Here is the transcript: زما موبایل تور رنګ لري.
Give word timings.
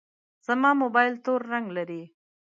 زما 0.47 0.71
موبایل 0.81 1.13
تور 1.23 1.41
رنګ 1.51 1.67
لري. 1.77 2.03